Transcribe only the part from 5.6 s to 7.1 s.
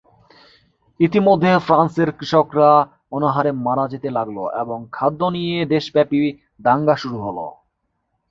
দেশব্যাপী দাঙ্গা